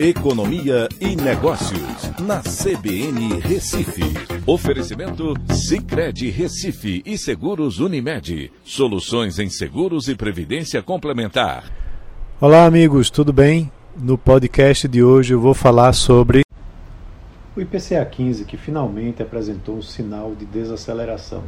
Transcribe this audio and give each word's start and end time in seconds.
Economia 0.00 0.88
e 1.00 1.16
Negócios, 1.16 2.12
na 2.20 2.40
CBN 2.40 3.40
Recife. 3.40 4.04
Oferecimento 4.46 5.34
Cicred 5.52 6.30
Recife 6.30 7.02
e 7.04 7.18
Seguros 7.18 7.80
Unimed. 7.80 8.52
Soluções 8.62 9.40
em 9.40 9.50
seguros 9.50 10.06
e 10.06 10.14
previdência 10.14 10.80
complementar. 10.84 11.64
Olá, 12.40 12.64
amigos, 12.64 13.10
tudo 13.10 13.32
bem? 13.32 13.72
No 13.96 14.16
podcast 14.16 14.86
de 14.86 15.02
hoje 15.02 15.34
eu 15.34 15.40
vou 15.40 15.52
falar 15.52 15.92
sobre 15.92 16.42
o 17.56 17.60
IPCA 17.60 18.06
15, 18.06 18.44
que 18.44 18.56
finalmente 18.56 19.20
apresentou 19.20 19.78
um 19.78 19.82
sinal 19.82 20.32
de 20.32 20.44
desaceleração. 20.44 21.42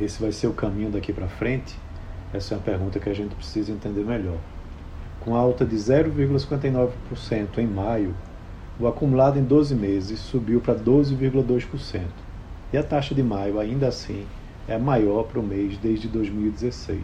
Esse 0.00 0.20
vai 0.20 0.32
ser 0.32 0.48
o 0.48 0.52
caminho 0.52 0.90
daqui 0.90 1.12
para 1.12 1.28
frente? 1.28 1.76
Essa 2.34 2.54
é 2.54 2.56
uma 2.56 2.64
pergunta 2.64 2.98
que 2.98 3.08
a 3.08 3.14
gente 3.14 3.32
precisa 3.36 3.70
entender 3.70 4.04
melhor. 4.04 4.38
Com 5.24 5.36
alta 5.36 5.64
de 5.64 5.76
0,59% 5.76 7.58
em 7.58 7.66
maio, 7.66 8.12
o 8.80 8.88
acumulado 8.88 9.38
em 9.38 9.44
12 9.44 9.72
meses 9.74 10.18
subiu 10.18 10.60
para 10.60 10.74
12,2%. 10.74 12.00
E 12.72 12.76
a 12.76 12.82
taxa 12.82 13.14
de 13.14 13.22
maio, 13.22 13.60
ainda 13.60 13.86
assim, 13.86 14.26
é 14.66 14.76
maior 14.76 15.24
para 15.24 15.38
o 15.38 15.42
mês 15.42 15.78
desde 15.78 16.08
2016. 16.08 17.00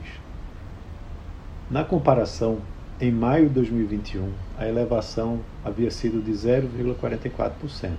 Na 1.70 1.84
comparação, 1.84 2.58
em 3.00 3.12
maio 3.12 3.46
de 3.46 3.54
2021, 3.54 4.32
a 4.58 4.66
elevação 4.66 5.38
havia 5.64 5.90
sido 5.90 6.20
de 6.20 6.32
0,44%. 6.32 7.92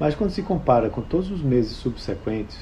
Mas 0.00 0.16
quando 0.16 0.30
se 0.30 0.42
compara 0.42 0.90
com 0.90 1.02
todos 1.02 1.30
os 1.30 1.42
meses 1.42 1.76
subsequentes, 1.76 2.58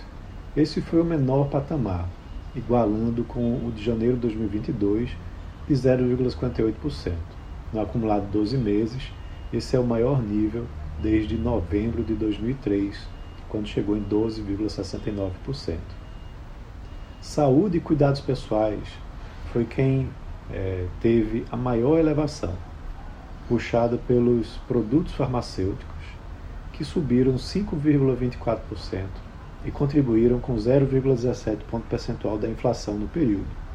esse 0.55 0.83
foi 0.83 1.01
o 1.01 1.05
menor 1.05 1.49
patamar, 1.49 2.07
igualando 2.55 3.25
com 3.25 3.67
o 3.67 3.73
de 3.75 3.83
janeiro 3.83 4.17
de 4.17 4.23
2022, 4.23 5.17
de 5.69 5.75
0,58%. 5.75 7.13
No 7.73 7.81
acumulado 7.81 8.31
12 8.31 8.57
meses, 8.57 9.13
esse 9.53 9.77
é 9.77 9.81
o 9.81 9.85
maior 9.85 10.23
nível 10.23 10.65
desde 11.01 11.37
novembro 11.37 12.03
de 12.03 12.15
2003, 12.15 12.97
quando 13.49 13.67
chegou 13.67 13.97
em 13.97 14.03
12,69%. 14.03 15.79
Saúde 17.21 17.79
e 17.79 17.81
cuidados 17.81 18.21
pessoais 18.21 18.89
foi 19.53 19.65
quem 19.65 20.09
é, 20.51 20.87
teve 21.01 21.45
a 21.51 21.57
maior 21.57 21.99
elevação, 21.99 22.55
puxada 23.49 23.97
pelos 23.97 24.57
produtos 24.69 25.13
farmacêuticos, 25.15 25.97
que 26.73 26.85
subiram 26.85 27.35
5,24% 27.35 29.07
e 29.65 29.71
contribuíram 29.71 30.39
com 30.39 30.55
0,17 30.55 31.59
ponto 31.69 31.87
percentual 31.89 32.39
da 32.39 32.49
inflação 32.49 32.95
no 32.95 33.09
período. 33.09 33.66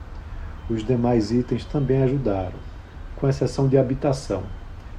Os 0.70 0.86
demais 0.86 1.32
itens 1.32 1.66
também 1.66 2.02
ajudaram, 2.04 2.60
com 3.16 3.28
exceção 3.28 3.68
de 3.68 3.78
habitação, 3.78 4.44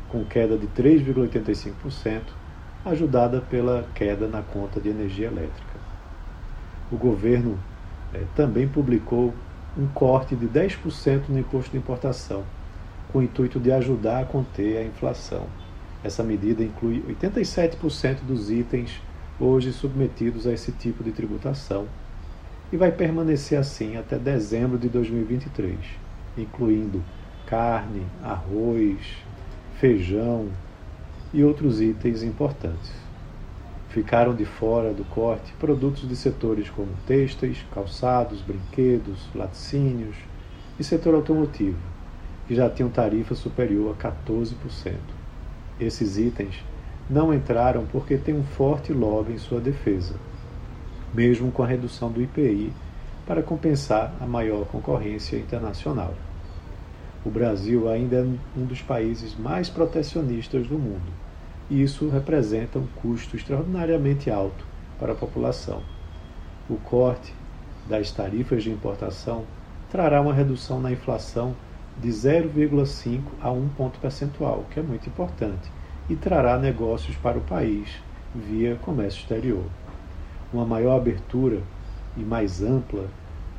com 0.09 0.25
queda 0.25 0.57
de 0.59 0.67
3,85%, 0.67 2.21
ajudada 2.85 3.41
pela 3.41 3.87
queda 3.95 4.27
na 4.27 4.43
conta 4.43 4.81
de 4.81 4.89
energia 4.89 5.29
elétrica. 5.29 5.81
O 6.91 6.97
governo 6.97 7.57
eh, 8.13 8.25
também 8.35 8.69
publicou 8.69 9.33
um 9.79 9.87
corte 9.87 10.37
de 10.37 10.47
10% 10.47 11.29
no 11.29 11.39
imposto 11.39 11.71
de 11.71 11.79
importação, 11.79 12.45
com 13.11 13.21
o 13.21 13.23
intuito 13.23 13.59
de 13.59 13.73
ajudar 13.73 14.21
a 14.21 14.25
conter 14.25 14.77
a 14.79 14.85
inflação. 14.85 15.47
Essa 16.05 16.23
medida 16.23 16.63
inclui 16.63 17.03
87% 17.03 18.23
dos 18.23 18.51
itens 18.51 19.01
hoje 19.39 19.73
submetidos 19.73 20.47
a 20.47 20.53
esse 20.53 20.73
tipo 20.73 21.03
de 21.03 21.13
tributação 21.13 21.87
e 22.73 22.77
vai 22.77 22.91
permanecer 22.91 23.59
assim 23.59 23.99
até 23.99 24.19
dezembro 24.19 24.79
de 24.79 24.89
2023, 24.89 25.79
incluindo 26.39 27.05
carne, 27.47 28.07
arroz, 28.25 28.99
feijão 29.79 30.49
e 31.35 31.45
outros 31.45 31.83
itens 31.83 32.23
importantes. 32.23 32.91
Ficaram 33.91 34.35
de 34.35 34.47
fora 34.47 34.95
do 34.95 35.05
corte 35.05 35.53
produtos 35.61 36.09
de 36.09 36.17
setores 36.17 36.71
como 36.71 36.89
têxteis, 37.07 37.63
calçados, 37.75 38.41
brinquedos, 38.41 39.29
laticínios 39.35 40.17
e 40.81 40.83
setor 40.83 41.15
automotivo, 41.15 41.77
que 42.49 42.55
já 42.55 42.71
tinham 42.71 42.89
tarifa 42.89 43.35
superior 43.35 43.95
a 44.01 44.11
14%. 44.11 44.95
Esses 45.79 46.17
itens 46.17 46.65
não 47.11 47.35
entraram 47.35 47.85
porque 47.85 48.17
têm 48.17 48.35
um 48.35 48.45
forte 48.45 48.95
lobby 48.95 49.35
em 49.35 49.39
sua 49.39 49.61
defesa 49.61 50.15
mesmo 51.13 51.53
com 51.53 51.63
a 51.63 51.67
redução 51.67 52.11
do 52.11 52.23
IPI, 52.23 52.73
para 53.27 53.43
compensar 53.43 54.15
a 54.21 54.27
maior 54.27 54.65
concorrência 54.67 55.37
internacional. 55.37 56.15
O 57.25 57.31
Brasil 57.31 57.89
ainda 57.89 58.17
é 58.17 58.23
um 58.59 58.65
dos 58.65 58.83
países 58.83 59.37
mais 59.39 59.69
protecionistas 59.69 60.67
do 60.67 60.79
mundo, 60.79 61.13
e 61.71 61.83
isso 61.83 62.09
representa 62.09 62.79
um 62.79 62.87
custo 63.01 63.37
extraordinariamente 63.37 64.31
alto 64.31 64.67
para 64.99 65.13
a 65.13 65.17
população. 65.17 65.83
O 66.69 66.77
corte 66.77 67.33
das 67.89 68.11
tarifas 68.11 68.63
de 68.63 68.71
importação 68.71 69.45
trará 69.91 70.21
uma 70.21 70.35
redução 70.35 70.81
na 70.81 70.91
inflação 70.91 71.55
de 72.01 72.09
0,5 72.09 73.21
a 73.41 73.51
1 73.51 73.69
ponto 73.71 73.99
percentual, 74.01 74.65
que 74.71 74.81
é 74.81 74.83
muito 74.83 75.09
importante, 75.09 75.71
e 76.09 76.17
trará 76.17 76.59
negócios 76.59 77.17
para 77.17 77.39
o 77.39 77.43
país 77.43 77.89
via 78.35 78.77
comércio 78.77 79.21
exterior 79.21 79.65
uma 80.53 80.65
maior 80.65 80.97
abertura 80.97 81.61
e 82.17 82.21
mais 82.21 82.63
ampla 82.63 83.07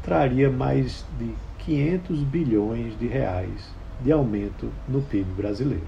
traria 0.02 0.50
mais 0.50 1.06
de 1.18 1.34
500 1.60 2.20
bilhões 2.24 2.98
de 3.00 3.08
reais 3.08 3.74
de 4.02 4.12
aumento 4.12 4.70
no 4.88 5.02
PIB 5.02 5.32
brasileiro. 5.34 5.88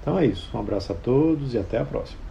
Então 0.00 0.18
é 0.18 0.26
isso. 0.26 0.48
Um 0.54 0.60
abraço 0.60 0.92
a 0.92 0.94
todos 0.94 1.52
e 1.54 1.58
até 1.58 1.78
a 1.78 1.84
próxima. 1.84 2.27